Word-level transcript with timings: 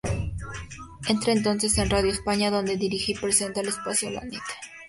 Entra 1.07 1.31
entonces 1.31 1.77
en 1.77 1.91
Radio 1.91 2.09
España, 2.11 2.49
donde 2.49 2.75
dirige 2.75 3.11
y 3.11 3.15
presenta 3.19 3.61
el 3.61 3.67
espacio 3.67 4.09
"La 4.09 4.21
nit". 4.23 4.41